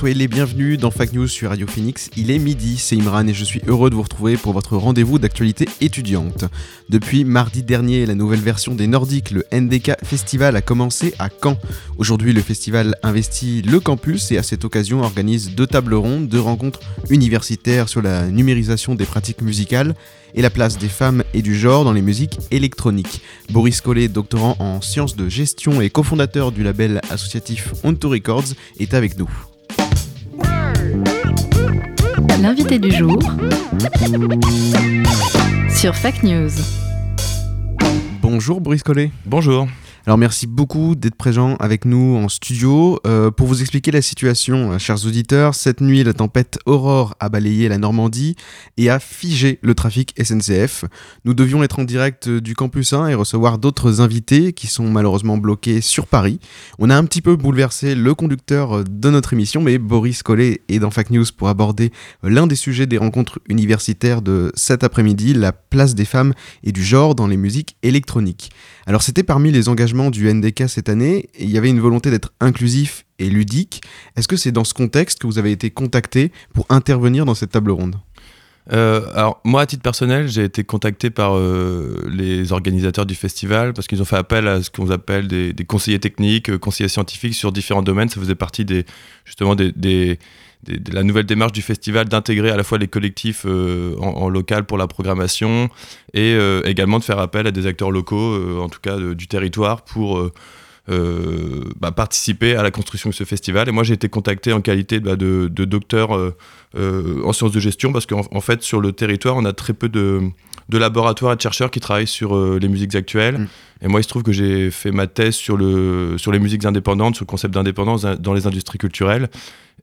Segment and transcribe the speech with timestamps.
[0.00, 2.08] Soyez les bienvenus dans Fac News sur Radio Phoenix.
[2.16, 5.18] Il est midi, c'est Imran et je suis heureux de vous retrouver pour votre rendez-vous
[5.18, 6.46] d'actualité étudiante.
[6.88, 11.58] Depuis mardi dernier, la nouvelle version des Nordiques, le NDK Festival, a commencé à Caen.
[11.98, 16.40] Aujourd'hui, le festival investit le campus et à cette occasion organise deux tables rondes, deux
[16.40, 16.80] rencontres
[17.10, 19.94] universitaires sur la numérisation des pratiques musicales
[20.34, 23.20] et la place des femmes et du genre dans les musiques électroniques.
[23.50, 28.94] Boris Collet, doctorant en sciences de gestion et cofondateur du label associatif Onto Records, est
[28.94, 29.49] avec nous.
[32.40, 33.18] L'invité du jour
[35.70, 36.50] sur Fac News.
[38.22, 39.10] Bonjour Boris Collet.
[39.26, 39.66] Bonjour.
[40.06, 42.98] Alors merci beaucoup d'être présent avec nous en studio.
[43.06, 47.28] Euh, pour vous expliquer la situation, euh, chers auditeurs, cette nuit, la tempête Aurore a
[47.28, 48.34] balayé la Normandie
[48.78, 50.86] et a figé le trafic SNCF.
[51.26, 54.88] Nous devions être en direct euh, du campus 1 et recevoir d'autres invités qui sont
[54.88, 56.40] malheureusement bloqués sur Paris.
[56.78, 60.78] On a un petit peu bouleversé le conducteur de notre émission, mais Boris Collet est
[60.78, 65.52] dans Fac News pour aborder l'un des sujets des rencontres universitaires de cet après-midi, la
[65.52, 66.32] place des femmes
[66.64, 68.50] et du genre dans les musiques électroniques.
[68.86, 72.10] Alors c'était parmi les engagements du NDK cette année, et il y avait une volonté
[72.10, 73.82] d'être inclusif et ludique.
[74.16, 77.50] Est-ce que c'est dans ce contexte que vous avez été contacté pour intervenir dans cette
[77.50, 77.96] table ronde?
[78.72, 83.72] Euh, alors moi, à titre personnel, j'ai été contacté par euh, les organisateurs du festival
[83.72, 87.34] parce qu'ils ont fait appel à ce qu'on appelle des, conseillers techniques, euh, conseillers scientifiques
[87.34, 88.08] sur différents domaines.
[88.08, 88.84] Ça faisait partie des
[89.24, 90.18] justement des-
[90.64, 94.08] des- de la nouvelle démarche du festival d'intégrer à la fois les collectifs euh, en,
[94.08, 95.68] en local pour la programmation
[96.14, 99.14] et euh, également de faire appel à des acteurs locaux, euh, en tout cas de-
[99.14, 100.30] du territoire, pour
[101.78, 103.68] bah, participer à la construction de ce festival.
[103.68, 106.10] Et moi, j'ai été contacté en qualité bah, de, de docteur
[106.76, 109.88] en sciences de gestion parce qu'en en fait, sur le territoire, on a très peu
[109.88, 110.20] de,
[110.68, 113.38] de laboratoires et de chercheurs qui travaillent sur euh, les musiques actuelles.
[113.38, 113.48] Mm.
[113.82, 116.64] Et moi, il se trouve que j'ai fait ma thèse sur, le, sur les musiques
[116.64, 119.28] indépendantes, sur le concept d'indépendance dans les industries culturelles.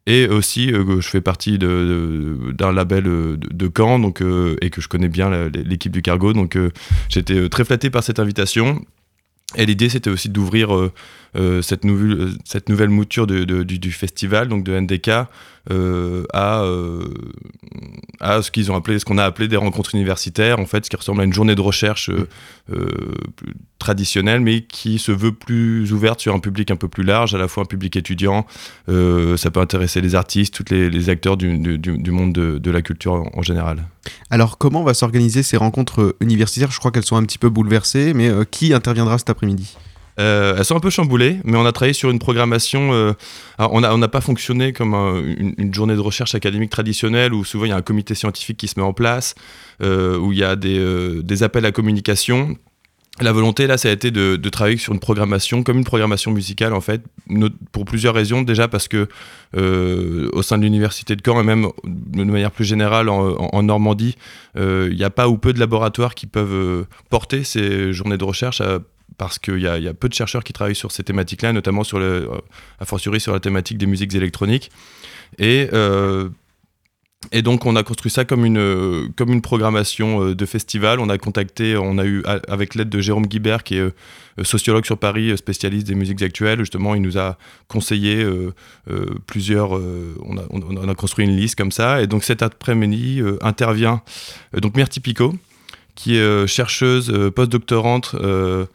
[0.07, 4.87] Et aussi, euh, je fais partie d'un label euh, de, Caen euh, et que je
[4.87, 6.31] connais bien l'équipe du Cargo.
[6.31, 6.57] Donc,
[7.09, 8.81] j'étais très flatté par cette invitation.
[9.55, 10.91] Et l'idée, c'était aussi d'ouvrir euh,
[11.37, 15.09] euh, cette, nouvelle, cette nouvelle mouture du, festival, donc de NDK,
[15.69, 16.63] euh, à,
[18.41, 20.97] ce qu'ils ont appelé, ce qu'on a appelé des rencontres universitaires, en fait, ce qui
[20.97, 22.11] ressemble à une journée de recherche
[23.79, 27.37] traditionnelle, mais qui se veut plus ouverte sur un public un peu plus large, à
[27.37, 28.45] la fois un public étudiant.
[28.87, 33.85] ça peut intéresser les artistes, tous les, acteurs du, monde de, la culture en, général.
[34.29, 36.71] Alors comment va s'organiser ces rencontres universitaires?
[36.71, 39.77] Je crois qu'elles sont un petit peu bouleversées, mais qui interviendra cet après-midi
[40.19, 42.91] Euh, elles sont un peu chamboulées, mais on a travaillé sur une programmation.
[42.91, 43.13] euh,
[43.59, 47.69] on n'a pas fonctionné comme un- une, journée de recherche académique traditionnelle où souvent il
[47.69, 49.35] y a un comité scientifique qui se met en place,
[49.83, 52.57] euh, où il y a des, appels à communication.
[53.19, 56.73] La volonté là, ça a été de, travailler sur une programmation comme une programmation musicale
[56.73, 57.01] en fait,
[57.71, 58.41] pour plusieurs raisons.
[58.41, 59.07] Déjà parce que
[59.55, 64.15] au sein de l'université de Caen et même de manière plus générale en, Normandie,
[64.55, 68.61] il n'y a pas ou peu de laboratoires qui peuvent porter ces journées de recherche
[68.61, 68.79] à-
[69.17, 72.27] parce qu'il y, a- peu de chercheurs qui travaillent sur ces thématiques-là, notamment sur euh,
[72.79, 74.69] a fortiori sur la thématique des musiques électroniques.
[75.39, 76.29] Et, euh,
[77.41, 78.61] donc on a construit ça comme une,
[79.41, 80.99] programmation euh, de festival.
[80.99, 83.89] On a contacté, on a eu avec l'aide de Jérôme Guibert, qui est
[84.43, 86.59] sociologue sur Paris, spécialiste des musiques actuelles.
[86.59, 88.23] Justement, il nous a conseillé
[89.25, 89.71] plusieurs.
[89.71, 92.03] on, a, on- on a construit une liste comme ça.
[92.03, 94.03] Et donc cet après-midi intervient
[94.55, 95.33] donc Myrtille Picot,
[95.97, 98.65] qui est euh, chercheuse euh, postdoctorante euh,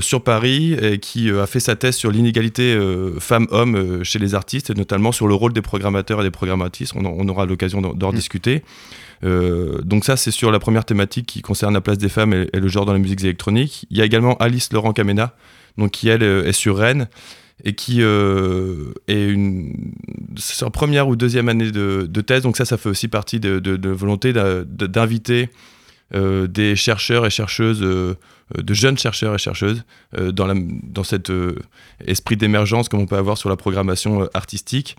[0.00, 2.76] sur Paris et qui a fait sa thèse sur l'inégalité
[3.20, 6.92] femmes-hommes chez les artistes, et notamment sur le rôle des programmateurs et des programmatrices.
[6.94, 8.14] On, aura l'occasion d'en Mm.
[8.14, 8.62] discuter.
[9.22, 12.48] Euh, donc ça, c'est sur la première thématique qui concerne la place des femmes et,
[12.54, 13.84] et le genre dans les musiques électroniques.
[13.90, 15.34] Il y a également Alice Laurent Camena,
[15.78, 17.08] donc qui elle est sur Rennes
[17.64, 19.74] et qui euh, est une
[20.72, 22.42] première ou deuxième année de, de thèse.
[22.44, 25.50] Donc ça, ça fait aussi partie de, de- de volonté d'inviter
[26.14, 28.14] euh, des chercheurs et chercheuses, euh,
[28.56, 29.82] de jeunes chercheurs et chercheuses,
[30.16, 31.32] euh, dans, dans cet
[32.06, 34.96] esprit d'émergence comme on peut avoir sur la programmation artistique.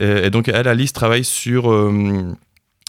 [0.00, 1.64] Et, et donc, elle, Alice, travaille sur,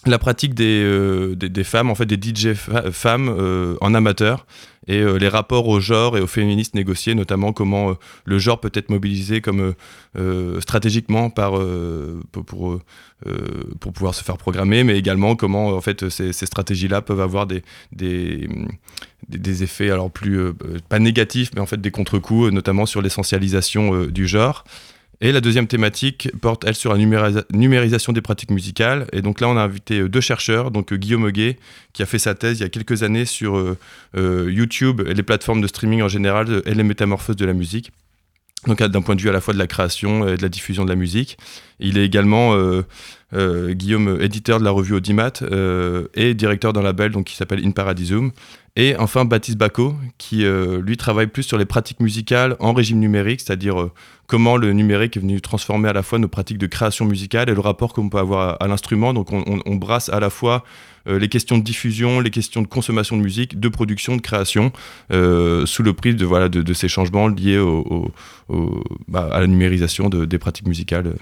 [0.06, 4.46] la pratique des, euh, des, des femmes, en fait des DJ femmes euh, en amateur,
[4.88, 7.94] et euh, les rapports au genre et aux féministes négociés, notamment comment euh,
[8.26, 9.74] le genre peut être mobilisé comme
[10.60, 11.54] stratégiquement par,
[12.32, 12.46] pour,
[13.80, 17.46] pour, pouvoir se faire programmer, mais également comment en fait ces, ces stratégies-là peuvent avoir
[17.46, 17.62] des,
[17.92, 18.50] des,
[19.30, 20.54] des, effets alors plus
[20.90, 24.64] pas négatifs, mais en fait des contre-coups, notamment sur l'essentialisation du genre.
[25.20, 29.08] Et la deuxième thématique porte, elle, sur la numérisa- numérisation des pratiques musicales.
[29.14, 31.58] Et donc là, on a invité euh, deux chercheurs, donc euh, Guillaume Huguet,
[31.94, 35.24] qui a fait sa thèse il y a quelques années sur euh, YouTube et les
[35.24, 37.92] plateformes de streaming en général et les métamorphoses de la musique.
[38.68, 40.84] Donc d'un point de vue à la fois de la création et de la diffusion
[40.84, 41.38] de la musique.
[41.80, 42.56] Il est également
[43.32, 45.44] Guillaume, éditeur de la revue Audimat
[46.16, 48.32] et directeur d'un label qui s'appelle In Paradisum.
[48.80, 53.00] Et enfin Baptiste Bacot, qui euh, lui travaille plus sur les pratiques musicales en régime
[53.00, 53.92] numérique, c'est-à-dire euh,
[54.28, 57.56] comment le numérique est venu transformer à la fois nos pratiques de création musicale et
[57.56, 59.16] le rapport qu'on peut avoir à, l'instrument.
[59.16, 60.64] Donc on, brasse à la fois
[61.08, 64.72] euh, les questions de diffusion, les questions de consommation de musique, de production, de création,
[65.10, 67.60] sous le prisme de, voilà, de, ces changements liés
[69.08, 71.16] bah, à la numérisation de- des pratiques musicales.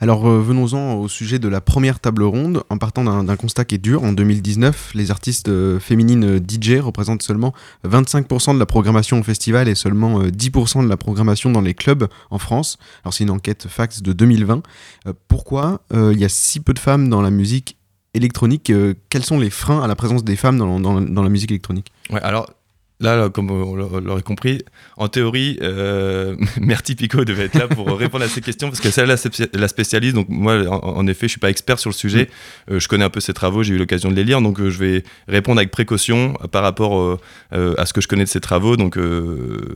[0.00, 3.76] Alors euh, venons-en au sujet de la première table ronde, en partant d'un constat qui
[3.76, 4.02] est dur.
[4.02, 7.52] En 2019, les artistes euh, féminines euh, DJ représentent seulement
[7.86, 11.74] 25% de la programmation au festival et seulement euh, 10% de la programmation dans les
[11.74, 12.78] clubs en France.
[13.04, 14.62] Alors c'est une enquête Fax de 2020.
[15.06, 17.76] Euh, pourquoi euh, il y a si peu de femmes dans la musique
[18.14, 21.92] électronique euh, Quels sont les freins à la présence des femmes dans, la musique électronique?
[23.00, 24.62] Là, là, comme on l'a- l'aurait compris,
[24.96, 28.90] en théorie, euh, Merti Pico devait être là pour répondre à ces questions parce que
[28.90, 30.14] c'est la, spéci- la spécialiste.
[30.14, 32.28] Donc moi, en, en effet, je suis pas expert sur le sujet.
[32.70, 34.70] Euh, je connais un peu ses travaux, j'ai eu l'occasion de les lire, donc euh,
[34.70, 37.18] je vais répondre avec précaution euh, par rapport
[37.52, 38.76] à ce que je connais de ses travaux.
[38.76, 38.98] Donc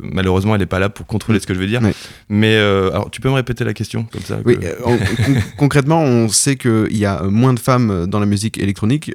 [0.02, 1.80] malheureusement, elle n'est pas là pour contrôler ce que je vais dire.
[2.28, 6.00] Mais alors, tu peux me répéter la question comme ça Oui, que- en- con- concrètement,
[6.02, 9.14] on sait qu'il y a moins de femmes dans la musique électronique.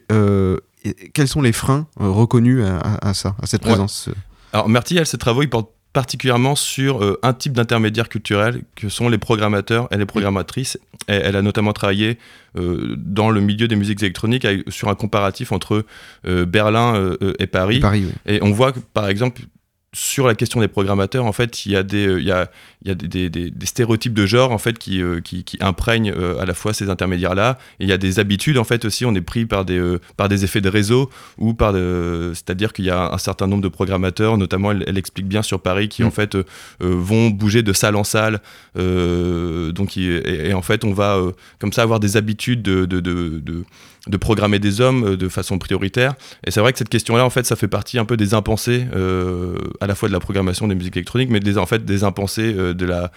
[0.86, 3.70] Euh, et quels sont les freins euh, reconnus à, à- à ça, à cette Ouais.
[3.72, 4.10] présence
[4.54, 9.10] Alors elle, ses travaux, ils portent particulièrement sur euh, un type d'intermédiaire culturel que sont
[9.10, 10.78] les programmateurs et les programmatrices.
[11.08, 12.20] Et elle a notamment travaillé
[12.58, 15.86] euh, dans le milieu des musiques électroniques avec- sur un comparatif entre
[16.28, 17.80] euh, Berlin euh, euh, et Paris.
[17.80, 18.14] Paris, oui.
[18.28, 19.42] Et on voit que, par exemple,
[19.91, 22.51] sur la question des programmateurs, en fait, il y a des, il y a,
[22.83, 25.44] il y a des, des- des- des stéréotypes de genre en fait qui, euh, qui,
[25.44, 27.57] qui imprègnent euh, à la fois ces intermédiaires-là.
[27.80, 29.03] Et il y a des habitudes en fait aussi.
[29.06, 31.09] On est pris par des, euh, par des effets de réseau
[31.39, 35.27] ou par, c'est-à-dire qu'il y a un certain nombre de programmateurs, notamment elle, elle explique
[35.27, 36.07] bien sur Paris, qui Mm.
[36.07, 36.44] en fait euh,
[36.81, 38.41] vont bouger de salle en salle.
[38.77, 42.86] Euh, donc et, et en fait, on va euh, comme ça avoir des habitudes de,
[42.86, 43.63] de, de, de
[44.07, 46.16] de programmer des hommes euh, de façon prioritaire.
[46.46, 48.86] Et c'est vrai que cette question-là, en fait, ça fait partie un peu des impensés,
[48.96, 52.04] euh, à la fois de la programmation des musiques électroniques, mais des, en fait des
[52.04, 53.12] impensés euh, de la,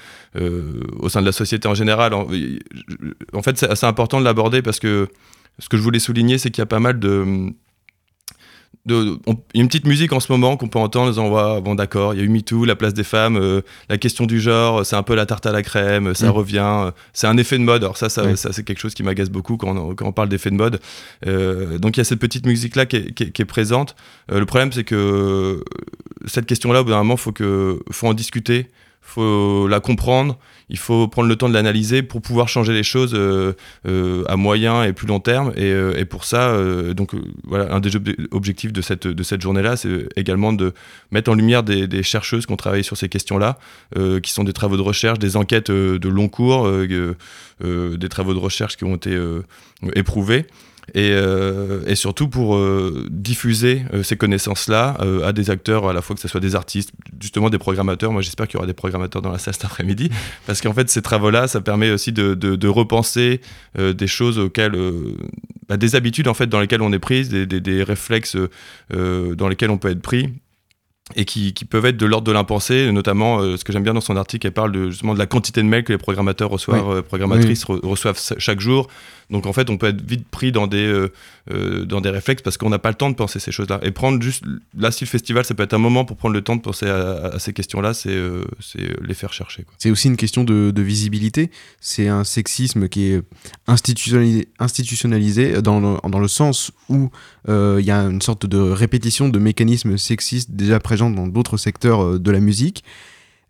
[0.99, 2.14] au sein de la société en général.
[2.14, 2.26] En,
[3.32, 5.08] en fait, c'est assez important de l'aborder parce que
[5.58, 7.52] ce que je voulais souligner, c'est qu'il y a pas mal de...
[8.84, 11.28] de- on- y a une petite musique en ce moment qu'on peut entendre en disant
[11.30, 14.26] Ouais, bon d'accord il y a eu MeToo la place des femmes euh, la question
[14.26, 16.30] du genre c'est un peu la tarte à la crème ça Mm.
[16.30, 18.36] revient euh, c'est un effet de mode alors ça, ça, Oui.
[18.36, 20.80] ça c'est quelque chose qui m'agace beaucoup quand on, quand on parle d'effet de mode
[21.26, 23.44] euh, donc il y a cette petite musique là qui est, qui est- qui est
[23.46, 23.94] présente.
[24.28, 25.62] Le problème c'est que
[26.26, 28.69] cette question là au bout d'un moment faut que faut en discuter,
[29.02, 30.38] faut la comprendre,
[30.70, 33.52] il faut prendre le temps de l'analyser pour pouvoir changer les choses euh,
[33.87, 35.52] euh, à moyen et plus long terme.
[35.56, 39.06] Et, euh, et pour ça, euh, donc euh, voilà, un des ob- objectifs de cette
[39.06, 40.72] de cette journée là, c'est également de
[41.10, 43.58] mettre en lumière des, des chercheuses qui ont travaillé sur ces questions là,
[44.22, 47.15] qui sont des travaux de recherche, des enquêtes euh, de long cours, euh, euh,
[47.65, 49.43] euh, des travaux de recherche qui ont été euh,
[49.94, 50.46] éprouvés.
[50.94, 55.93] Et, euh, et surtout pour euh, diffuser euh, ces connaissances-là euh, à des acteurs, à
[55.93, 58.12] la fois que ce soit des artistes, justement des programmateurs.
[58.12, 60.10] Moi, j'espère qu'il y aura des programmateurs dans la salle cet après-midi,
[60.46, 63.41] parce qu'en fait, ces travaux-là, ça permet aussi de, de- de repenser
[63.79, 65.17] euh, des choses auxquelles, euh,
[65.69, 68.36] bah, des habitudes en fait dans lesquelles on est pris, des, des- des réflexes
[68.93, 70.31] euh, dans lesquels on peut être pris
[71.16, 73.94] et qui, qui peuvent être de l'ordre de l'impensé, notamment euh, ce que j'aime bien
[73.94, 76.50] dans son article, elle parle de, justement de la quantité de mails que les programmateurs
[76.50, 78.88] reçoivent, euh, programmatrices re- reçoivent chaque jour.
[79.31, 81.08] Donc en fait, on peut être vite pris dans des,
[81.50, 83.81] euh, dans des réflexes parce qu'on n'a pas le temps de penser ces choses-là.
[83.82, 84.44] Et prendre juste,
[84.76, 86.86] là, si le festival, ça peut être un moment pour prendre le temps de penser
[86.86, 88.19] à, à ces questions-là, c'est
[89.00, 89.64] les faire chercher.
[89.78, 91.50] C'est aussi une question de, de visibilité.
[91.81, 93.22] C'est un sexisme qui est
[93.66, 97.10] institutionnalisé, institutionnalisé dans, le, dans le sens où
[97.48, 102.03] il y a une sorte de répétition de mécanismes sexistes déjà présents dans d'autres secteurs
[102.03, 102.85] euh, de la musique.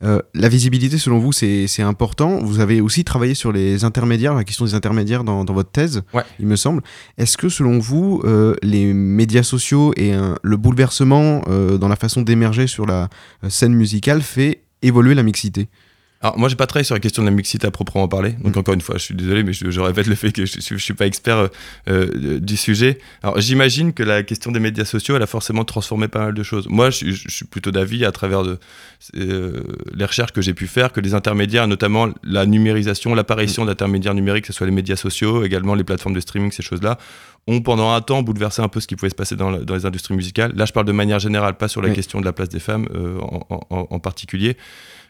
[0.05, 2.39] Euh, la visibilité, selon vous, c'est important.
[2.39, 6.03] Vous avez aussi travaillé sur les intermédiaires, la question des intermédiaires dans, dans votre thèse,
[6.13, 6.25] Ouais.
[6.41, 6.83] il me semble.
[7.19, 11.43] Est-ce que, selon vous, euh, les médias sociaux et euh, le bouleversement
[11.79, 13.09] dans la façon d'émerger sur la
[13.49, 15.69] scène musicale fait évoluer la mixité?
[16.25, 18.55] Alors moi j'ai pas travaillé sur la question de la mixité à proprement parler, donc
[18.55, 18.59] Mm.
[18.61, 20.77] encore une fois je suis désolé mais je, je répète le fait que je, je,
[20.77, 21.49] je suis pas expert euh,
[21.89, 22.99] euh, du sujet.
[23.25, 26.43] Alors j'imagine que la question des médias sociaux elle a forcément transformé pas mal de
[26.45, 26.69] choses.
[26.69, 28.59] Moi je, suis- plutôt d'avis à travers de,
[29.17, 29.63] euh,
[29.95, 34.45] les recherches que j'ai pu faire que les intermédiaires, notamment la numérisation, l'apparition d'intermédiaires numériques,
[34.45, 36.99] que ce soit les médias sociaux, également les plateformes de streaming, ces choses-là,
[37.49, 39.75] ont pendant un temps bouleversé un peu ce qui pouvait se passer dans, la- dans
[39.75, 40.53] les industries musicales.
[40.55, 41.95] Là je parle de manière générale, pas sur la Oui.
[41.97, 42.87] question de la place des femmes
[43.21, 44.57] en, en- en particulier.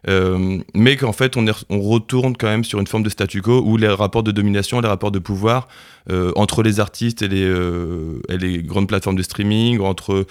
[0.09, 1.45] Euh, mais qu'en fait on,
[1.81, 4.89] retourne quand même sur une forme de statu quo où les rapports de domination, les
[4.89, 5.69] rapports de pouvoir
[6.11, 10.27] euh, entre les artistes et les, euh, et les grandes plateformes de streaming, entre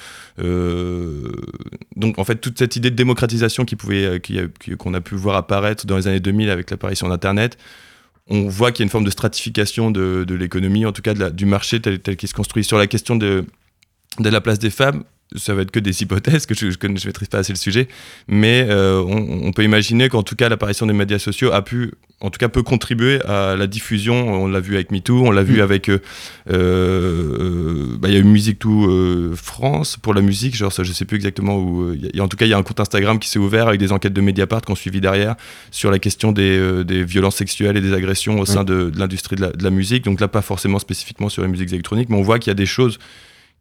[1.96, 5.38] donc en fait toute cette idée de démocratisation euh, qui qui- qu'on a pu voir
[5.38, 7.58] apparaître dans les années 2000 avec l'apparition d'internet.
[8.28, 11.46] On voit qu'il y a une forme de stratification de, l'économie, en tout cas du
[11.46, 12.64] marché tel, tel qu'il se construit.
[12.64, 13.46] Sur la question de
[14.20, 15.04] la place des femmes,
[15.36, 17.88] ça va être que des hypothèses, que je ne maîtrise pas assez le sujet,
[18.28, 21.92] mais euh, on, on peut imaginer qu'en tout cas l'apparition des médias sociaux a pu,
[22.20, 25.44] en tout cas peut contribuer à la diffusion, on l'a vu avec MeToo, on l'a
[25.44, 25.62] vu Mm.
[25.62, 26.00] avec, euh,
[26.76, 30.92] euh, bah, il y a eu Musique Tout France pour la musique, genre ça je
[30.94, 33.20] sais plus exactement où, y a- en tout cas il y a un compte Instagram
[33.20, 35.36] qui s'est ouvert avec des enquêtes de Mediapart qu'on suivi derrière
[35.72, 39.36] sur la question des, des violences sexuelles et des agressions au sein de, de l'industrie
[39.36, 42.40] de la musique, donc là pas forcément spécifiquement sur les musiques électroniques, mais on voit
[42.40, 42.98] qu'il y a des choses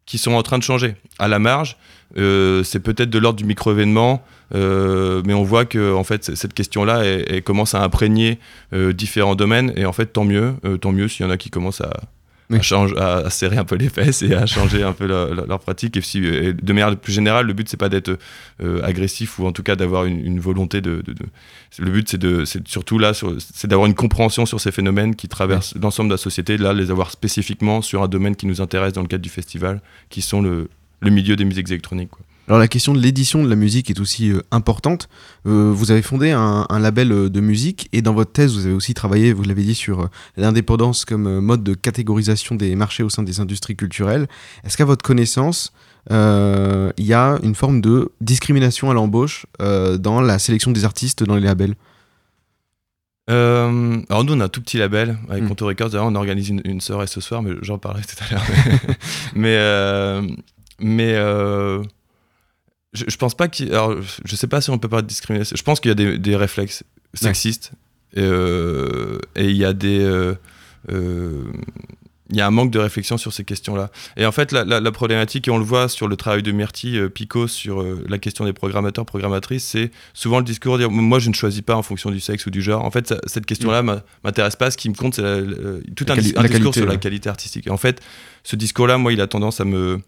[0.07, 0.95] qui sont en train de changer.
[1.19, 1.77] À la marge,
[2.17, 4.23] euh, c'est peut-être de l'ordre du micro-événement,
[4.55, 7.05] euh, mais on voit que fait, cette question-là
[7.45, 8.39] commence à imprégner
[8.73, 11.51] euh, différents domaines, et en fait, tant mieux, tant mieux s'il y en a qui
[11.51, 11.93] commencent à,
[12.51, 12.59] Oui.
[12.59, 15.97] à, change- à- serrer un peu les fesses et à changer un peu leur, pratique.
[15.97, 18.19] Et, si, et de manière plus générale, le but, c'est pas d'être
[18.63, 21.27] euh, agressif ou en tout cas d'avoir une, une volonté de, de- de-
[21.79, 25.15] Le but, c'est de, c'est surtout là, sur- c'est d'avoir une compréhension sur ces phénomènes
[25.15, 28.61] qui traversent l'ensemble de la société, là, les avoir spécifiquement sur un domaine qui nous
[28.61, 30.69] intéresse dans le cadre du festival, qui sont le,
[31.01, 32.11] le milieu des musiques électroniques.
[32.11, 32.25] quoi.
[32.51, 35.09] Alors la question de l'édition de la musique est aussi euh, importante.
[35.47, 38.67] Euh, vous avez fondé un, un label euh, de musique et dans votre thèse vous
[38.67, 43.05] avez aussi travaillé, vous l'avez dit, sur euh, l'indépendance comme mode de catégorisation des marchés
[43.05, 44.27] au sein des industries culturelles.
[44.65, 45.73] Est-ce qu'à votre connaissance,
[46.11, 51.37] il y a une forme de discrimination à l'embauche dans la sélection des artistes dans
[51.37, 51.77] les labels?
[53.31, 55.49] Euh, alors nous on a un tout petit label avec Mm.
[55.49, 58.33] Conto Records, d'ailleurs on organise une, une soirée ce soir, mais j'en parlerai tout à
[58.33, 58.45] l'heure.
[59.37, 60.23] mais euh,
[60.81, 61.83] mais euh,
[62.93, 63.69] je, je pense pas qu'il...
[63.73, 65.95] Alors je sais pas si on peut parler de discrimination, je pense qu'il y a
[65.95, 67.73] des, des réflexes sexistes
[68.15, 70.01] et, euh, et il y a des...
[70.01, 70.35] euh,
[70.91, 71.45] euh,
[72.33, 73.91] il y a un manque de réflexion sur ces questions-là.
[74.17, 76.53] Et en fait, la, la- la problématique, et on le voit sur le travail de
[76.53, 80.83] Myrtille euh, Picot sur euh, la question des programmateurs, programmatrices, c'est souvent le discours de
[80.85, 82.85] dire moi je ne choisis pas en fonction du sexe ou du genre.
[82.85, 84.71] En fait, ça- cette question-là m'a- m'intéresse pas.
[84.71, 85.23] Ce qui me compte, c'est
[85.97, 87.67] tout un, discours qualité, sur la qualité artistique.
[87.67, 88.01] Et en fait,
[88.45, 90.01] ce discours-là, moi, il a tendance à me.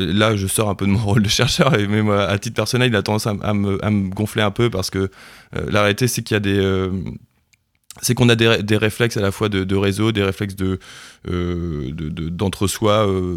[0.00, 2.90] Là, je sors un peu de mon rôle de chercheur, et même à titre personnel,
[2.90, 5.08] il a tendance à, me, gonfler un peu parce que euh,
[5.70, 6.58] la réalité, c'est qu'il y a des.
[6.58, 6.90] euh,
[8.02, 10.78] c'est qu'on a des, ré- des réflexes à la fois de, réseau, des réflexes de
[11.28, 13.34] euh, de- de- d'entre-soi, euh,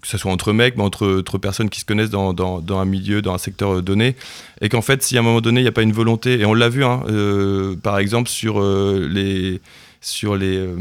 [0.00, 2.34] que ce soit entre mecs, mais entre, personnes qui se connaissent dans,
[2.78, 4.16] un milieu, dans un secteur euh, donné,
[4.60, 6.44] et qu'en fait, si à un moment donné, il n'y a pas une volonté, et
[6.44, 9.60] on l'a vu, hein, euh, par exemple, sur euh, les
[10.06, 10.76] sur les, euh,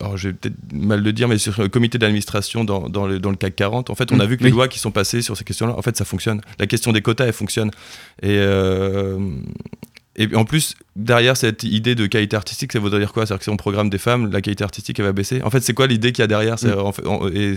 [0.00, 3.18] alors je vais peut-être mal le dire, mais sur le comité d'administration dans, dans, le,
[3.20, 4.50] dans le CAC 40, en fait, on a Mm, vu que oui.
[4.50, 6.40] les lois qui sont passées sur ces questions-là, en fait, ça fonctionne.
[6.58, 7.70] La question des quotas, elle fonctionne.
[8.22, 9.18] Et, euh,
[10.16, 13.26] et en plus, derrière cette idée de qualité artistique, ça voudrait dire quoi?
[13.26, 15.42] C'est-à-dire que si on programme des femmes, la qualité artistique, elle va baisser?
[15.42, 16.58] En fait, c'est quoi l'idée qu'il y a derrière?
[16.58, 17.56] C'est, en fait, en- et,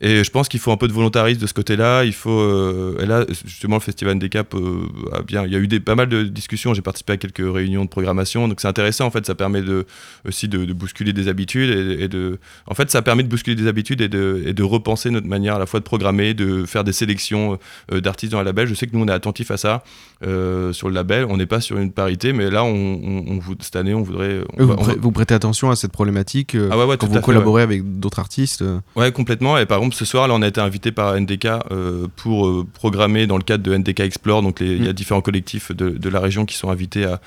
[0.00, 2.04] et je pense qu'il faut un peu de volontarisme de ce côté-là.
[2.04, 4.80] Il faut, euh, et là, justement, le Festival Handicap euh,
[5.12, 5.44] a bien.
[5.46, 6.74] Il y a eu des, pas mal de discussions.
[6.74, 9.06] J'ai participé à quelques réunions de programmation, donc c'est intéressant.
[9.06, 9.86] En fait, ça permet de,
[10.28, 12.38] aussi de, de bousculer des habitudes et, et de.
[12.66, 15.54] En fait, ça permet de bousculer des habitudes et de, et de repenser notre manière
[15.56, 17.58] à la fois de programmer, de faire des sélections
[17.92, 18.66] euh, d'artistes dans le label.
[18.68, 19.82] Je sais que nous, on est attentifs à ça
[20.26, 21.24] euh, sur le label.
[21.28, 24.40] On n'est pas sur une parité, mais là, on, on, cette année, on voudrait.
[24.58, 27.62] on vous, va- vous prêtez attention à cette problématique Ah ouais, ouais, quand vous collaborez
[27.62, 28.62] avec d'autres artistes
[28.94, 29.56] Ouais, complètement.
[29.58, 32.66] Et par exemple, ce soir, là, on a été invité par NDK euh, pour euh,
[32.72, 34.42] programmer dans le cadre de NDK Explore.
[34.42, 34.94] Donc, il y a Mm.
[34.94, 37.20] différents collectifs de, de la région qui sont invités à,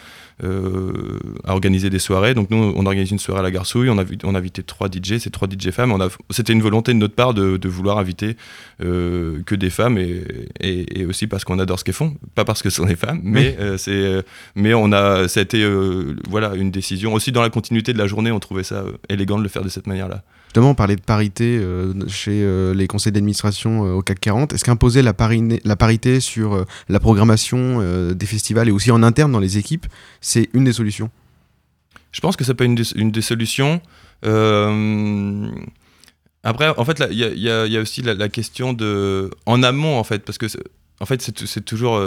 [0.43, 2.33] euh, à organiser des soirées.
[2.33, 3.89] Donc, nous, on organise une soirée à la Garçouille.
[3.89, 5.95] On a, on a invité trois DJ, c'est trois DJ femmes.
[6.29, 8.35] C'était une volonté de notre part de, de vouloir inviter
[8.79, 10.23] que des femmes et,
[10.59, 12.15] et, et aussi parce qu'on adore ce qu'elles font.
[12.35, 14.23] Pas parce que ce sont des femmes, mais, c'est,
[14.55, 15.67] mais on a, ça a été
[16.29, 17.13] voilà, une décision.
[17.13, 19.69] Aussi, dans la continuité de la journée, on trouvait ça élégant de le faire de
[19.69, 20.23] cette manière-là.
[20.49, 24.51] Justement, on parlait de parité euh, chez euh, les conseils d'administration euh, au CAC 40.
[24.53, 27.81] Est-ce qu'imposer la, pari- la parité sur la programmation
[28.13, 29.85] des festivals et aussi en interne dans les équipes,
[30.21, 31.11] c'est une des solutions?
[32.11, 33.79] Je pense que ça peut être une des, solutions.
[36.43, 39.29] Après, en fait, il y, a- aussi la, la question de.
[39.45, 40.47] En amont, en fait, parce que.
[40.99, 42.01] En fait, c'est toujours.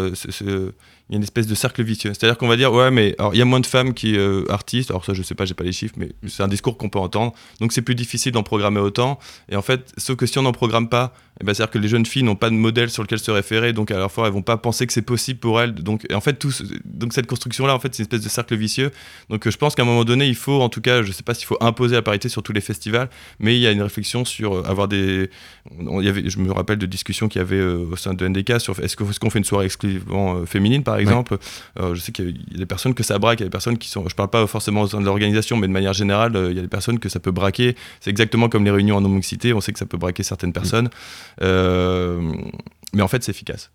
[1.12, 2.14] Il y a une espèce de cercle vicieux.
[2.14, 4.44] C'est-à-dire qu'on va dire, ouais, mais alors il y a moins de femmes qui euh,
[4.48, 4.90] artistes.
[4.90, 6.98] Alors ça, je sais pas, j'ai pas les chiffres, mais c'est un discours qu'on peut
[6.98, 7.34] entendre.
[7.60, 9.18] Donc c'est plus difficile d'en programmer autant.
[9.50, 11.88] Et en fait, sauf que si on n'en programme pas, eh ben, c'est-à-dire que les
[11.88, 14.32] jeunes filles n'ont pas de modèle sur lequel se référer, donc à la fois elles
[14.32, 15.74] vont pas penser que c'est possible pour elles.
[15.74, 16.50] Donc et en fait, tout,
[16.86, 18.90] donc cette construction-là, en fait, c'est une espèce de cercle vicieux.
[19.28, 21.22] Donc euh, je pense qu'à un moment donné, il faut, en tout cas, je sais
[21.22, 23.82] pas s'il faut imposer la parité sur tous les festivals, mais il y a une
[23.82, 25.28] réflexion sur euh, avoir des.
[25.78, 28.26] on- y avait, je me rappelle de discussions qu'il y avait euh, au sein de
[28.26, 30.82] NDK sur est-ce que- est-ce qu'on fait une soirée exclusivement euh, féminine.
[31.80, 33.50] Euh, je sais qu'il y a- des personnes que ça braque, il y a des
[33.50, 34.08] personnes qui sont.
[34.08, 36.58] Je parle pas forcément au sein de l'organisation, mais de manière générale, euh, il y
[36.58, 37.76] a des personnes que ça peut braquer.
[38.00, 40.90] C'est exactement comme les réunions en non-mixité, on sait que ça peut braquer certaines personnes.
[41.42, 42.20] Euh,
[42.94, 43.70] mais en fait, c'est efficace.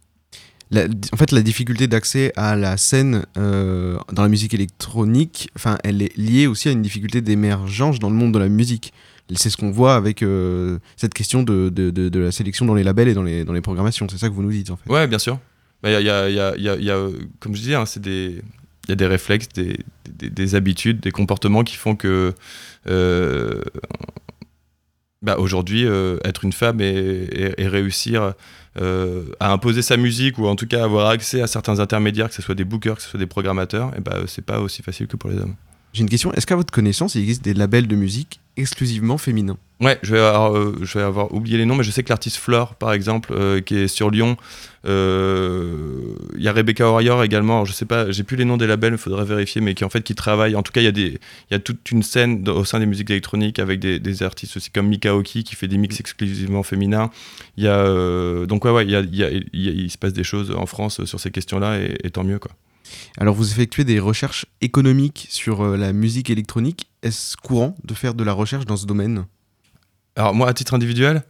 [0.70, 5.78] La- en fait, la difficulté d'accès à la scène euh, dans la musique électronique, enfin,
[5.84, 8.94] elle est liée aussi à une difficulté d'émergence dans le monde de la musique.
[9.36, 12.76] C'est ce qu'on voit avec euh, cette question de, de, de- de la sélection dans
[12.76, 14.08] les labels et dans les, dans les programmations.
[14.10, 14.90] C'est ça que vous nous dites, en fait.
[14.90, 15.40] Ouais, bien sûr.
[15.84, 17.08] Bah, Il il y a-
[17.40, 18.42] comme je disais, hein, c'est des,
[18.90, 19.78] y a des réflexes, des,
[20.10, 22.34] des- des habitudes, des comportements qui font que
[22.88, 23.62] euh,
[25.22, 28.34] bah, aujourd'hui, euh, être une femme et, réussir
[28.80, 32.36] euh, à imposer sa musique ou en tout cas avoir accès à certains intermédiaires, que
[32.36, 35.08] ce soit des bookers, que ce soit des programmateurs, et bah, c'est pas aussi facile
[35.08, 35.56] que pour les hommes.
[35.94, 36.32] J'ai une question.
[36.34, 40.20] Est-ce qu'à votre connaissance, il existe des labels de musique exclusivement féminins Ouais, je vais,
[40.20, 42.94] avoir, euh, je vais avoir oublié les noms, mais je sais que l'artiste Flore, par
[42.94, 44.36] exemple, euh, qui est sur Lyon,
[44.88, 47.54] euh, il y a Rebecca Warrior également.
[47.58, 49.86] Alors, je sais pas, j'ai plus les noms des labels, il faudrait vérifier, mais qui
[49.86, 50.56] en fait qui travaillent.
[50.56, 51.18] En tout cas, il y a
[51.52, 54.88] y a toute une scène au sein des musiques électroniques avec des, artistes aussi comme
[54.88, 57.12] Mika Oki qui fait des mix exclusivement féminins.
[57.58, 60.66] Il y a donc ouais, ouais, il y a, y se passe des choses en
[60.66, 62.52] France sur ces questions-là et, et tant mieux quoi.
[63.17, 66.88] Alors, vous effectuez des recherches économiques sur euh, la musique électronique.
[67.03, 69.25] Est-ce courant de faire de la recherche dans ce domaine?
[70.15, 71.24] Alors moi, à titre individuel.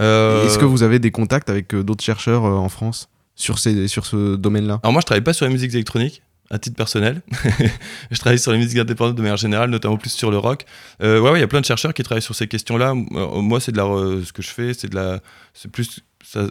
[0.00, 3.88] euh, Est-ce que vous avez des contacts avec euh, d'autres chercheurs en France sur, ces,
[3.88, 4.80] sur ce domaine-là?
[4.82, 7.20] Alors moi, je travaille pas sur les musiques électroniques à titre personnel.
[8.10, 10.64] je travaille sur les musiques indépendantes de manière générale, notamment plus sur le rock.
[11.02, 12.94] Euh, ouais, ouais, il y a plein de chercheurs qui travaillent sur ces questions-là.
[12.94, 13.84] Moi, c'est de la,
[14.24, 15.20] ce que je fais, c'est de la,
[15.52, 16.46] c'est plus, ça-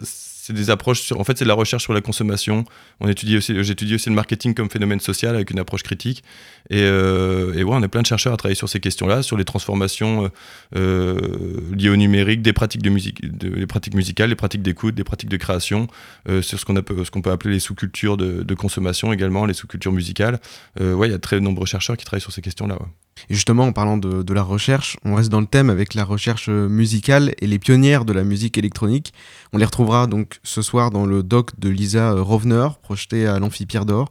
[0.48, 2.64] c'est des approches sur, en fait, c'est de la recherche sur la consommation.
[3.00, 6.24] On étudie aussi, j'étudie aussi le marketing comme phénomène social avec une approche critique.
[6.70, 9.36] Et, euh, et ouais, on a plein de chercheurs à travailler sur ces questions-là, sur
[9.36, 10.28] les transformations euh,
[10.76, 13.20] euh, liées au numérique, des pratiques de musique,
[13.68, 15.86] pratiques musicales, des pratiques d'écoute, des pratiques de création
[16.40, 20.40] sur ce qu'on ce qu'on peut appeler les sous-cultures de, consommation également, les sous-cultures musicales.
[20.80, 22.78] Ouais, il y a très nombreux chercheurs qui travaillent sur ces questions-là.
[23.30, 26.48] Et justement, en parlant de, la recherche, on reste dans le thème avec la recherche
[26.48, 29.12] euh, musicale et les pionnières de la musique électronique.
[29.52, 33.38] On les retrouvera donc ce soir dans le doc de Lisa euh, Rovner, projeté à
[33.38, 34.10] l'Amphi Pierre d'Or.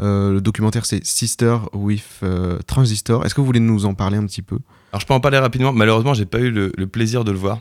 [0.00, 2.20] Euh, le documentaire c'est Sister with
[2.66, 3.26] Transistor.
[3.26, 4.58] Est-ce que vous voulez nous en parler un petit peu?
[4.92, 5.72] Alors je peux en parler rapidement.
[5.72, 7.60] Malheureusement, j'ai pas eu le, plaisir de le voir.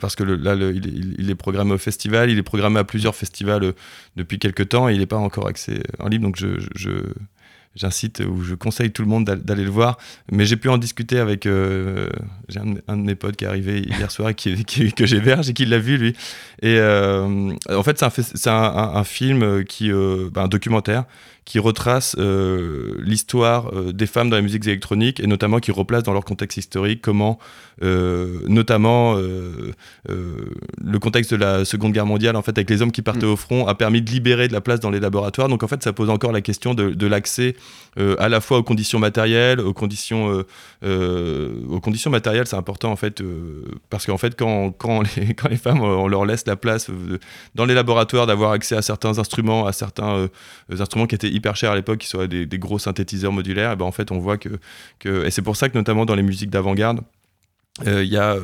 [0.00, 3.72] Parce que là, il, est- programmé au festival, il est programmé à plusieurs festivals
[4.16, 6.24] depuis quelques temps et il n'est pas encore accès en libre.
[6.24, 6.60] Donc je-
[7.74, 9.98] j'incite ou je conseille tout le monde d'al- d'aller le voir.
[10.30, 12.08] Mais j'ai pu en discuter avec euh,
[12.88, 15.52] un, de- mes potes qui est arrivé hier soir et qui, qui- que j'héberge et
[15.54, 16.10] qui l'a vu lui.
[16.60, 21.04] Et euh, en fait, c'est un, un, un- film qui, euh, bah, un documentaire
[21.44, 26.04] qui retrace euh, l'histoire euh, des femmes dans la musique électronique et notamment qui replace
[26.04, 27.38] dans leur contexte historique comment,
[27.82, 33.02] euh, notamment, le contexte de la Seconde Guerre mondiale, en fait, avec les hommes qui
[33.02, 35.48] partaient au front, a permis de libérer de la place dans les laboratoires.
[35.48, 37.56] Donc, en fait, ça pose encore la question de, de l'accès
[38.18, 40.44] à la fois aux conditions matérielles, aux conditions,
[40.82, 43.22] aux conditions matérielles, c'est important, en fait,
[43.90, 46.88] parce qu'en fait, quand, quand, les, quand les femmes, on leur laisse la place
[47.54, 50.28] dans les laboratoires d'avoir accès à certains instruments, à certains
[50.70, 53.76] instruments qui étaient hyper chers à l'époque, qui soient des, des gros synthétiseurs modulaires, et
[53.76, 54.48] ben en fait on voit que,
[55.04, 57.00] et c'est pour ça que notamment dans les musiques d'avant-garde,
[57.86, 58.36] euh, il y a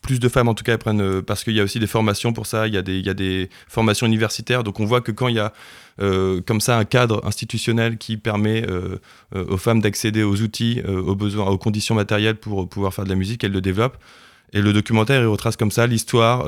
[0.00, 1.86] plus de femmes en tout cas elles prennent euh, parce qu'il y a aussi des
[1.86, 5.00] formations pour ça, il y, a des- y a des formations universitaires, donc on voit
[5.00, 5.52] que quand il y a
[6.00, 8.66] euh, comme ça un cadre institutionnel qui permet
[9.34, 13.14] aux femmes d'accéder aux outils, aux besoins, aux conditions matérielles pour pouvoir faire de la
[13.16, 13.98] musique, elles le développent.
[14.52, 16.46] Et le documentaire, il retrace comme ça l'histoire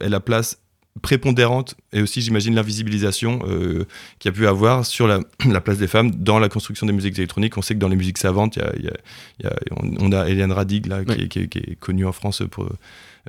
[0.00, 0.58] et la place
[0.98, 3.84] prépondérante et aussi, j'imagine, l'invisibilisation euh,
[4.18, 6.92] qu'il y a pu avoir sur la, la place des femmes dans la construction des
[6.92, 7.56] musiques électroniques.
[7.56, 8.96] On sait que dans les musiques savantes, il y a, il y a-
[9.40, 11.76] il y a- on, on a Eliane Radig, là, qui, est, qui est- qui est
[11.78, 12.68] connue en France pour,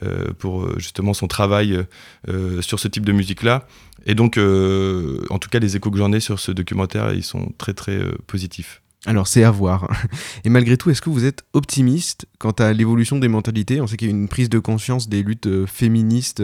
[0.04, 1.84] euh, pour euh, justement son travail
[2.28, 3.68] euh, sur ce type de musique-là.
[4.06, 7.52] Et donc, en tout cas, les échos que j'en ai sur ce documentaire, ils sont
[7.58, 8.82] très, très positifs.
[9.06, 9.90] Alors c'est à voir.
[10.44, 13.80] Et malgré tout, est-ce que vous êtes optimiste quant à l'évolution des mentalités?
[13.82, 16.42] On sait qu'il y a une prise de conscience des luttes féministes,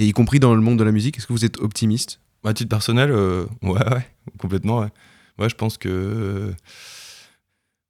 [0.00, 1.18] et y compris dans le monde de la musique.
[1.18, 2.20] Est-ce que vous êtes optimiste?
[2.42, 4.08] À titre personnel, euh, ouais, ouais,
[4.38, 4.88] complètement, ouais.
[5.38, 6.52] Ouais, je pense que.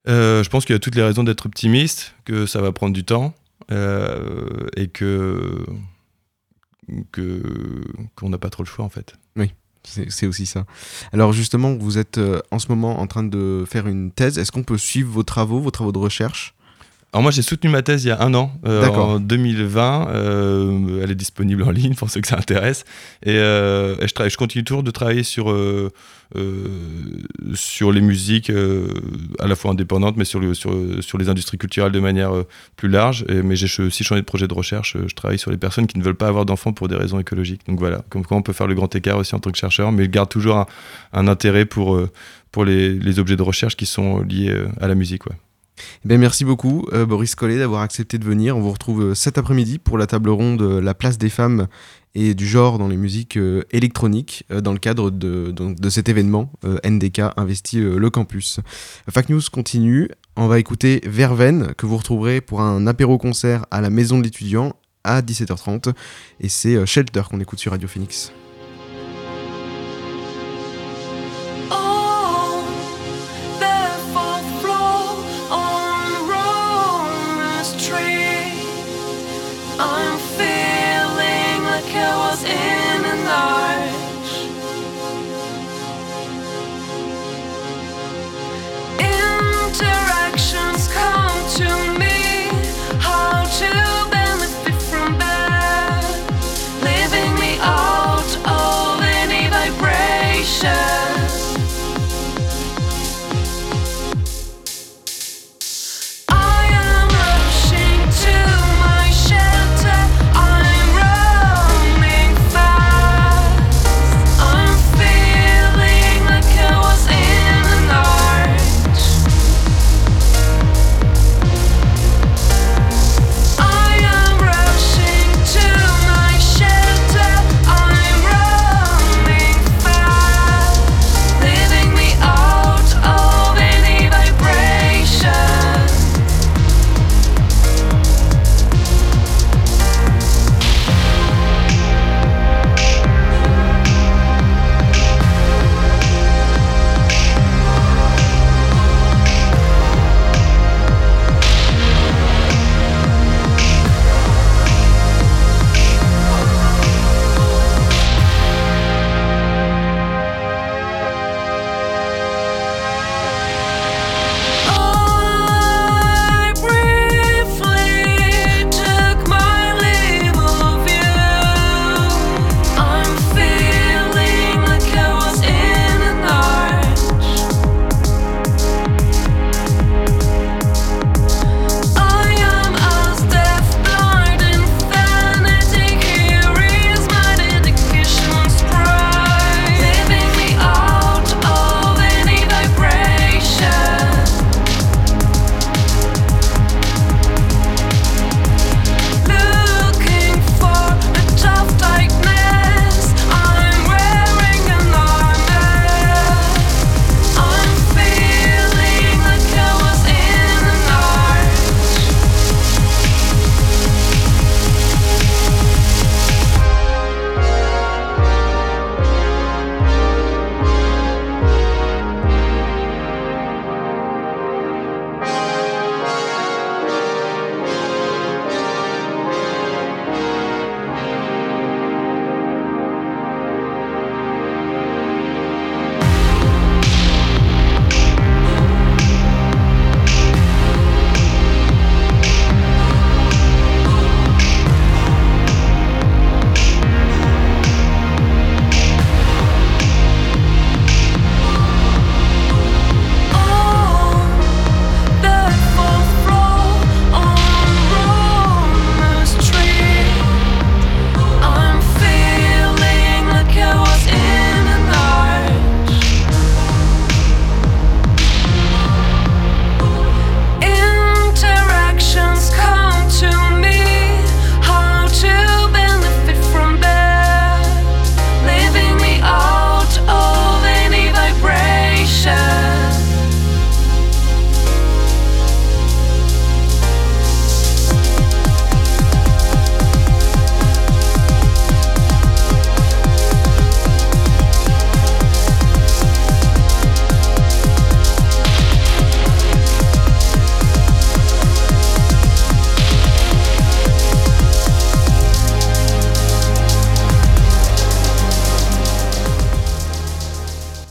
[0.08, 2.92] euh, je pense qu'il y a toutes les raisons d'être optimiste, que ça va prendre
[2.92, 3.32] du temps,
[3.70, 5.64] euh, et que.
[7.12, 7.42] que
[8.16, 9.14] qu'on n'a pas trop le choix, en fait.
[9.36, 9.52] Oui.
[9.82, 10.66] C'est aussi ça.
[11.12, 14.36] Alors justement, vous êtes euh, en ce moment en train de faire une thèse.
[14.36, 16.54] Est-ce qu'on peut suivre vos travaux, vos travaux de recherche?
[17.12, 20.08] Alors moi j'ai soutenu ma thèse il y a un an, euh, en 2020.
[20.10, 22.84] euh, elle est disponible en ligne pour ceux que ça intéresse.
[23.24, 25.90] Et, euh, et je, travaille- je continue toujours de travailler sur, euh,
[27.54, 28.52] sur les musiques
[29.40, 32.30] à la fois indépendantes, mais sur, le, sur, sur les industries culturelles de manière
[32.76, 33.24] plus large.
[33.28, 34.96] Et- mais j'ai aussi changé de projet de recherche.
[35.04, 37.62] Je travaille sur les personnes qui ne veulent pas avoir d'enfants pour des raisons écologiques.
[37.66, 39.90] Donc voilà, comme quoi on peut faire le grand écart aussi en tant que chercheur,
[39.90, 40.66] mais je garde toujours un,
[41.12, 42.00] un intérêt pour,
[42.52, 45.26] pour les, les objets de recherche qui sont liés à la musique.
[45.26, 45.36] ouais.
[46.04, 48.56] Eh bien, merci beaucoup, euh, Boris Collet, d'avoir accepté de venir.
[48.56, 51.66] On vous retrouve euh, cet après-midi pour la table ronde euh, La place des femmes
[52.14, 53.38] et du genre dans les musiques
[53.70, 55.54] électroniques, dans le cadre de,
[55.90, 56.50] cet événement
[56.84, 58.58] NDK Investi le campus.
[59.08, 60.08] Fact News continue.
[60.34, 64.72] On va écouter Verveine, que vous retrouverez pour un apéro-concert à la Maison de l'étudiant
[65.04, 65.94] à 17h30.
[66.40, 68.32] Et c'est Shelter qu'on écoute sur Radio Phoenix.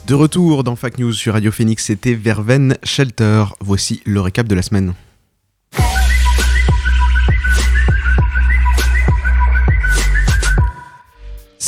[0.10, 3.44] De retour dans Fact News sur Radio Phoenix, c'était Verven Shelter.
[3.60, 4.96] Voici le récap de la semaine.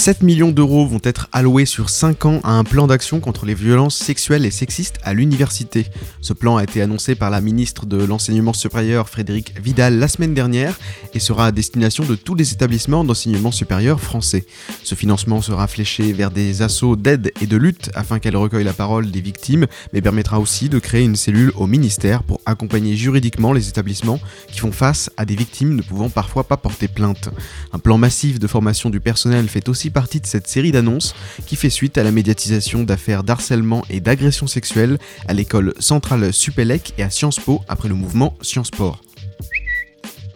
[0.01, 3.53] 7 millions d'euros vont être alloués sur 5 ans à un plan d'action contre les
[3.53, 5.85] violences sexuelles et sexistes à l'université.
[6.21, 10.33] Ce plan a été annoncé par la ministre de l'Enseignement supérieur Frédéric Vidal la semaine
[10.33, 10.79] dernière
[11.13, 14.47] et sera à destination de tous les établissements d'enseignement supérieur français.
[14.83, 18.73] Ce financement sera fléché vers des assauts d'aide et de lutte afin qu'elles recueillent la
[18.73, 23.53] parole des victimes, mais permettra aussi de créer une cellule au ministère pour accompagner juridiquement
[23.53, 24.19] les établissements
[24.51, 27.29] qui font face à des victimes ne pouvant parfois pas porter plainte.
[27.71, 31.55] Un plan massif de formation du personnel fait aussi partie de cette série d'annonces qui
[31.55, 37.03] fait suite à la médiatisation d'affaires d'harcèlement et d'agression sexuelle à l'école centrale Supélec et
[37.03, 39.01] à Sciences Po après le mouvement Sciences Sport.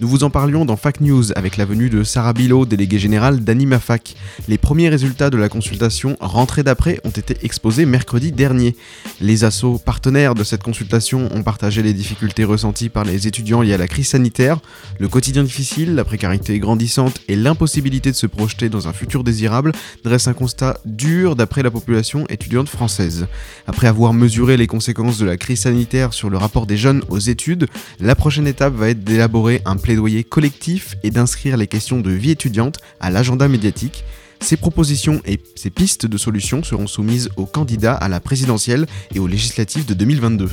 [0.02, 3.40] Nous vous en parlions dans Fac News avec la venue de Sarah Bilo, déléguée générale
[3.46, 4.16] d'AnimaFac.
[4.50, 8.76] Les premiers résultats de la consultation rentrée d'après ont été exposés mercredi dernier.
[9.22, 13.74] Les assos partenaires de cette consultation ont partagé les difficultés ressenties par les étudiants liées
[13.74, 14.60] à la crise sanitaire,
[15.00, 19.72] le quotidien difficile, la précarité grandissante et l'impossibilité de se projeter dans un futur désirable
[20.04, 23.28] dressent un constat dur d'après la population étudiante française.
[23.66, 27.20] Après avoir mesuré les conséquences de la crise sanitaire sur le rapport des jeunes aux
[27.20, 27.68] études,
[28.02, 32.32] la prochaine étape va être d'élaborer un plaidoyer collectif et d'inscrire les questions de vie
[32.32, 34.04] étudiante à l'agenda médiatique.
[34.40, 39.20] Ces propositions et ces pistes de solutions seront soumises aux candidats à la présidentielle et
[39.20, 40.50] aux législatives de 2022.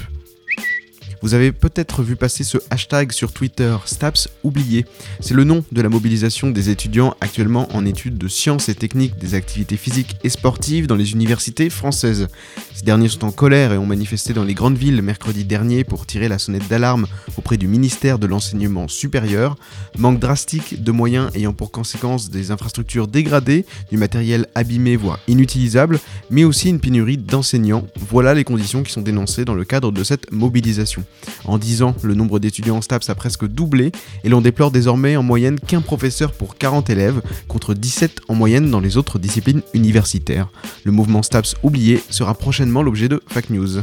[1.22, 4.84] Vous avez peut-être vu passer ce hashtag sur Twitter, STAPS oublié.
[5.20, 9.16] C'est le nom de la mobilisation des étudiants actuellement en études de sciences et techniques
[9.18, 12.26] des activités physiques et sportives dans les universités françaises.
[12.74, 16.06] Ces derniers sont en colère et ont manifesté dans les grandes villes mercredi dernier pour
[16.06, 17.06] tirer la sonnette d'alarme
[17.36, 19.56] auprès du ministère de l'Enseignement supérieur.
[19.98, 26.00] Manque drastique de moyens ayant pour conséquence des infrastructures dégradées, du matériel abîmé voire inutilisable,
[26.30, 27.86] mais aussi une pénurie d'enseignants.
[27.96, 31.04] Voilà les conditions qui sont dénoncées dans le cadre de cette mobilisation.
[31.44, 33.92] En 10 ans, le nombre d'étudiants en STAPS a presque doublé
[34.24, 38.70] et l'on déplore désormais en moyenne qu'un professeur pour 40 élèves, contre 17 en moyenne
[38.70, 40.48] dans les autres disciplines universitaires.
[40.84, 43.82] Le mouvement STAPS oublié sera prochainement l'objet de Fact News.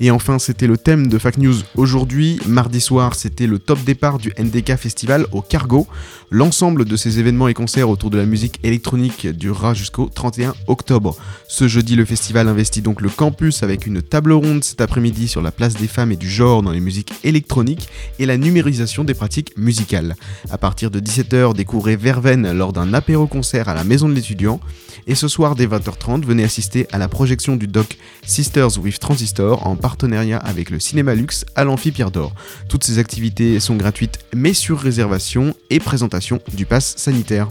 [0.00, 2.40] Et enfin, c'était le thème de Fact News aujourd'hui.
[2.46, 5.86] Mardi soir, c'était le top départ du NDK Festival au Cargo.
[6.30, 11.16] L'ensemble de ces événements et concerts autour de la musique électronique durera jusqu'au 31 octobre.
[11.46, 15.42] Ce jeudi, le festival investit donc le campus avec une table ronde cet après-midi sur
[15.42, 19.14] la place des femmes et du genre dans les musiques électroniques et la numérisation des
[19.14, 20.16] pratiques musicales.
[20.50, 24.60] À partir de 17h, découvrez Verven lors d'un apéro-concert à la maison de l'étudiant.
[25.06, 29.66] Et ce soir, dès 20h30, venez assister à la projection du doc Sisters with Transistor
[29.66, 32.32] en partenariat avec le Cinéma Luxe à l'Amphi Pierre d'Or.
[32.70, 37.48] Toutes ces activités sont gratuites mais sur réservation et présentation du pass sanitaire.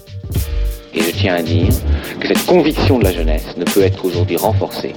[0.93, 1.69] Et je tiens à dire
[2.19, 4.93] que cette conviction de la jeunesse ne peut être aujourd'hui renforcée.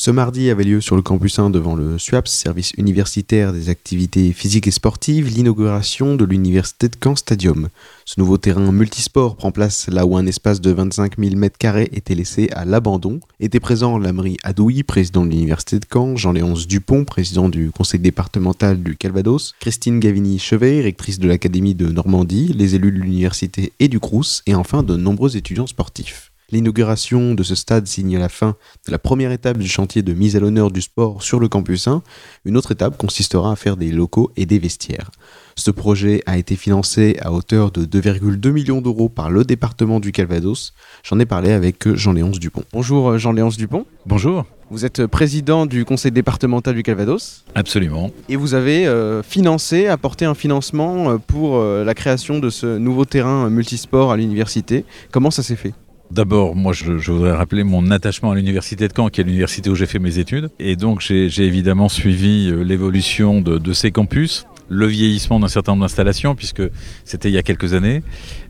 [0.00, 4.32] Ce mardi avait lieu sur le campus 1 devant le SUAPS, service universitaire des activités
[4.32, 7.68] physiques et sportives, l'inauguration de l'université de Caen Stadium.
[8.04, 12.14] Ce nouveau terrain multisport prend place là où un espace de 25 000 m2 était
[12.14, 13.18] laissé à l'abandon.
[13.40, 18.80] Était présent Lamry Adoui, président de l'université de Caen, Jean-Léonce Dupont, président du conseil départemental
[18.80, 23.98] du Calvados, Christine Gavini-Chevet, rectrice de l'académie de Normandie, les élus de l'université et du
[23.98, 26.30] Crous, et enfin de nombreux étudiants sportifs.
[26.50, 28.56] L'inauguration de ce stade signe la fin
[28.86, 31.88] de la première étape du chantier de mise à l'honneur du sport sur le campus
[31.88, 32.02] 1.
[32.46, 35.10] Une autre étape consistera à faire des locaux et des vestiaires.
[35.56, 40.10] Ce projet a été financé à hauteur de 2,2 millions d'euros par le département du
[40.10, 40.72] Calvados.
[41.02, 42.64] J'en ai parlé avec Jean-Léonce Dupont.
[42.72, 43.84] Bonjour Jean-Léonce Dupont.
[44.06, 44.46] Bonjour.
[44.70, 47.44] Vous êtes président du conseil départemental du Calvados.
[47.54, 48.10] Absolument.
[48.30, 52.78] Et vous avez euh, financé, apporté un financement euh, pour euh, la création de ce
[52.78, 54.86] nouveau terrain multisport à l'université.
[55.10, 55.74] Comment ça s'est fait?
[56.10, 59.68] D'abord, moi, je, je, voudrais rappeler mon attachement à l'université de Caen, qui est l'université
[59.68, 60.48] où j'ai fait mes études.
[60.58, 65.72] Et donc, j'ai évidemment suivi euh, l'évolution de, de, ces campus, le vieillissement d'un certain
[65.72, 66.62] nombre d'installations, puisque
[67.04, 68.02] c'était il y a quelques années,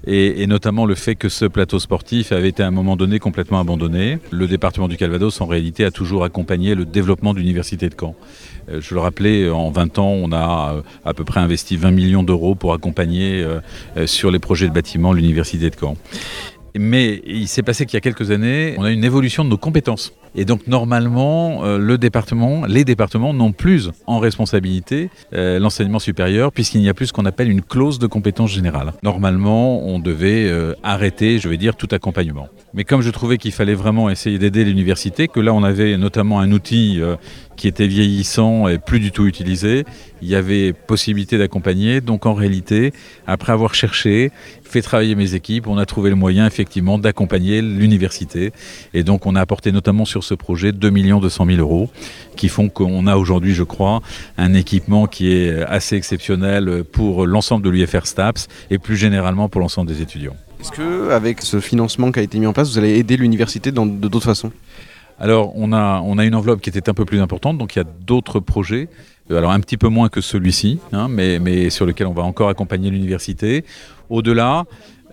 [0.07, 3.19] et, et, notamment le fait que ce plateau sportif avait été à un moment donné
[3.19, 4.21] complètement abandonné.
[4.31, 8.15] Le département du Calvados, en réalité, a toujours accompagné le développement de l'université de Caen.
[8.71, 11.91] Euh, je le rappelais, en 20 ans, on a euh, à peu près investi 20
[11.91, 15.97] millions d'euros pour accompagner euh, sur les projets de bâtiment l'université de Caen.
[16.77, 19.57] Mais il s'est passé qu'il y a quelques années, on a une évolution de nos
[19.57, 20.13] compétences.
[20.35, 26.53] Et donc normalement, euh, le département, les départements n'ont plus en responsabilité euh, l'enseignement supérieur
[26.53, 28.93] puisqu'il n'y a plus ce qu'on appelle une clause de compétence générale.
[29.03, 32.49] Normalement, on devait euh, arrêter, je vais dire, tout accompagnement.
[32.75, 36.41] Mais comme je trouvais qu'il fallait vraiment essayer d'aider l'université, que là on avait notamment
[36.41, 37.01] un outil
[37.59, 39.85] qui était vieillissant et plus du tout utilisé,
[40.23, 42.01] il y avait possibilité d'accompagner.
[42.01, 42.93] Donc en réalité,
[43.27, 44.31] après avoir cherché,
[44.63, 48.53] fait travailler mes équipes, on a trouvé le moyen effectivement d'accompagner l'université.
[48.95, 51.91] Et donc on a apporté notamment sur ce projet 2 200 000 euros
[52.37, 54.01] qui font qu'on a aujourd'hui, je crois,
[54.39, 59.61] un équipement qui est assez exceptionnel pour l'ensemble de l'UFR STAPS et plus généralement pour
[59.61, 60.37] l'ensemble des étudiants.
[60.61, 63.73] Est-ce que avec ce financement qui a été mis en place, vous allez aider l'université
[63.73, 64.53] de d'autres façons?
[65.21, 67.81] Alors, on a, on a une enveloppe qui était un peu plus importante, donc il
[67.81, 68.89] y a d'autres projets,
[69.31, 72.23] euh, alors un petit peu moins que celui-ci, hein, mais, mais sur lequel on va
[72.23, 73.65] encore accompagner l'université.
[74.11, 74.65] Au-delà,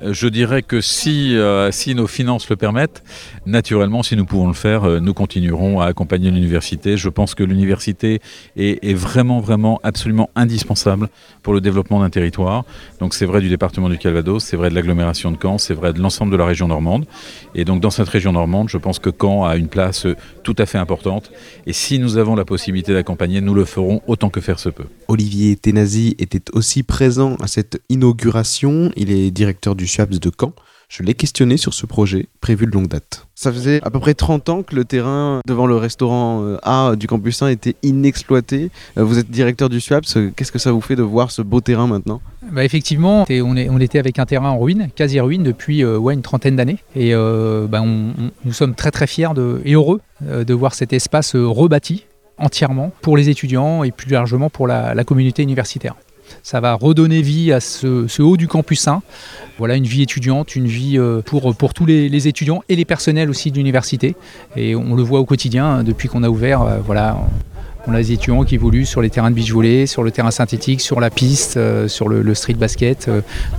[0.01, 3.03] je dirais que si, euh, si nos finances le permettent,
[3.45, 6.97] naturellement, si nous pouvons le faire, euh, nous continuerons à accompagner l'université.
[6.97, 8.21] Je pense que l'université
[8.58, 11.10] est, est vraiment, vraiment, absolument indispensable
[11.43, 12.65] pour le développement d'un territoire.
[12.99, 15.93] Donc c'est vrai du département du Calvados, c'est vrai de l'agglomération de Caen, c'est vrai
[15.93, 17.05] de l'ensemble de la région normande.
[17.53, 20.55] Et donc dans cette région normande, je pense que Caen a une place euh, tout
[20.58, 21.31] à fait importante.
[21.67, 24.86] Et si nous avons la possibilité d'accompagner, nous le ferons autant que faire se peut.
[25.08, 28.91] Olivier Tenazi était aussi présent à cette inauguration.
[28.95, 30.54] Il est directeur du SUAPS de Caen.
[30.88, 33.26] Je l'ai questionné sur ce projet prévu de longue date.
[33.34, 36.95] Ça faisait à peu près 30 ans que le terrain devant le restaurant euh, A
[36.95, 38.69] du campus 1 était inexploité.
[39.00, 40.15] Euh, Vous êtes directeur du SUAPS.
[40.17, 42.21] euh, Qu'est-ce que ça vous fait de voir ce beau terrain maintenant?
[42.52, 45.98] Bah, effectivement, on, est- on était avec un terrain en ruine, quasi ruine, depuis euh,
[45.98, 46.78] ouais, une trentaine d'années.
[46.95, 50.76] Et euh, bah, on- on- nous sommes très très fiers de- et heureux de voir
[50.76, 52.06] cet espace rebâti
[52.38, 55.95] entièrement pour les étudiants et plus largement pour la, la communauté universitaire.
[56.43, 59.01] Ça va redonner vie à ce, haut du campus 1.
[59.57, 63.51] Voilà une vie étudiante, une vie euh, pour, tous les, étudiants et les personnels aussi
[63.51, 64.15] de l'université.
[64.55, 66.61] Et on le voit au quotidien hein, depuis qu'on a ouvert.
[66.61, 67.17] euh, voilà,
[67.88, 70.31] on a des étudiants qui évoluent sur les terrains de beach volley, sur le terrain
[70.31, 73.09] synthétique, sur la piste, euh, sur le, street basket.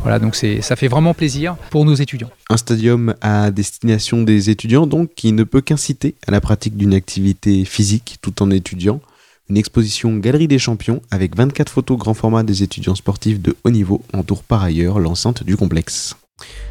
[0.02, 2.31] voilà, donc ça fait vraiment plaisir pour nos étudiants.
[2.50, 6.94] Un stadium à destination des étudiants, donc, qui ne peut qu'inciter à la pratique d'une
[6.94, 9.00] activité physique tout en étudiant.
[9.48, 13.70] Une exposition Galerie des Champions avec 24 photos grand format des étudiants sportifs de haut
[13.70, 16.16] niveau entoure par ailleurs l'enceinte du complexe.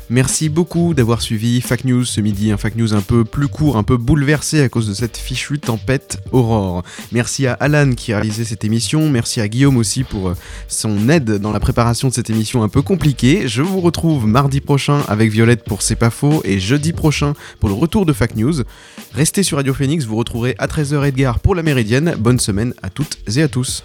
[0.10, 3.76] Merci beaucoup d'avoir suivi Fac News ce midi, un Fac News un peu plus court,
[3.76, 6.84] un peu bouleversé à cause de cette fichue tempête Aurore.
[7.12, 10.34] Merci à Alan qui a réalisé cette émission, merci à Guillaume aussi pour euh,
[10.68, 13.48] son aide dans la préparation de cette émission un peu compliquée.
[13.48, 17.70] Je vous retrouve mardi prochain avec Violette pour C'est pas faux et jeudi prochain pour
[17.70, 18.62] le retour de Fac News.
[19.14, 22.14] Restez sur Radio Phoenix, vous retrouverez à 13h Edgar pour la Méridienne.
[22.20, 23.84] Bonne semaine à toutes et à tous.